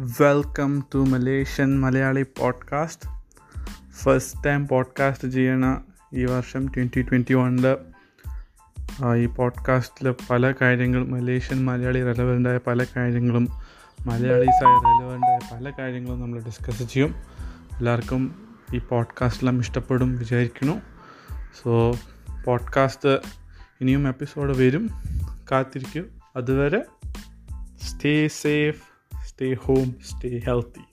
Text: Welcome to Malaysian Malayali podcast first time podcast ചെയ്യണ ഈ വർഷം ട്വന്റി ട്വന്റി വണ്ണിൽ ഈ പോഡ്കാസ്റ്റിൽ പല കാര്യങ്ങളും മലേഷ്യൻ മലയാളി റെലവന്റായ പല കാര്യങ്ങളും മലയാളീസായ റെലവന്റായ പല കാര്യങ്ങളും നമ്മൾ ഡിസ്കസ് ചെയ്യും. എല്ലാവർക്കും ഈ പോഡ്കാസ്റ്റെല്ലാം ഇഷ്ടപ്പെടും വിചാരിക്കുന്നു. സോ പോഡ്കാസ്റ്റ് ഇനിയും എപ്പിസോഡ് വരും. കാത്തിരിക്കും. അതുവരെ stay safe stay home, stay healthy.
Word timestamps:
Welcome 0.00 0.84
to 0.94 0.98
Malaysian 0.98 1.80
Malayali 1.80 2.22
podcast 2.22 3.10
first 3.92 4.44
time 4.44 4.68
podcast 4.68 5.28
ചെയ്യണ 5.28 5.82
ഈ 6.14 6.24
വർഷം 6.24 6.68
ട്വന്റി 6.68 7.02
ട്വന്റി 7.02 7.34
വണ്ണിൽ 7.34 7.76
ഈ 9.16 9.26
പോഡ്കാസ്റ്റിൽ 9.26 10.14
പല 10.30 10.54
കാര്യങ്ങളും 10.60 11.10
മലേഷ്യൻ 11.10 11.64
മലയാളി 11.64 12.04
റെലവന്റായ 12.04 12.58
പല 12.66 12.86
കാര്യങ്ങളും 12.96 13.48
മലയാളീസായ 14.06 14.74
റെലവന്റായ 14.74 15.38
പല 15.54 15.72
കാര്യങ്ങളും 15.78 16.20
നമ്മൾ 16.20 16.42
ഡിസ്കസ് 16.42 16.82
ചെയ്യും. 16.82 17.14
എല്ലാവർക്കും 17.78 18.48
ഈ 18.74 18.78
പോഡ്കാസ്റ്റെല്ലാം 18.78 19.60
ഇഷ്ടപ്പെടും 19.60 20.18
വിചാരിക്കുന്നു. 20.18 20.80
സോ 21.62 21.96
പോഡ്കാസ്റ്റ് 22.44 23.20
ഇനിയും 23.80 24.08
എപ്പിസോഡ് 24.08 24.58
വരും. 24.58 24.90
കാത്തിരിക്കും. 25.52 26.06
അതുവരെ 26.36 26.84
stay 27.82 28.28
safe 28.28 28.97
stay 29.38 29.54
home, 29.54 29.96
stay 30.00 30.40
healthy. 30.40 30.84